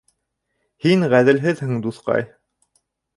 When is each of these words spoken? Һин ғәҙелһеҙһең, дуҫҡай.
Һин 0.85 1.05
ғәҙелһеҙһең, 1.13 1.75
дуҫҡай. 1.83 2.25